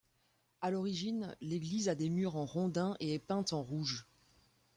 À 0.61 0.71
l'origine, 0.71 1.35
l'église 1.41 1.87
a 1.87 1.93
des 1.93 2.09
murs 2.09 2.35
en 2.35 2.47
rondins 2.47 2.97
et 2.99 3.13
est 3.13 3.19
peinte 3.19 3.53
en 3.53 3.61
rouge. 3.61 4.07